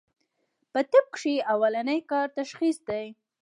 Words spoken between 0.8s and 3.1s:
طب کښې اولنی کار تشخيص دی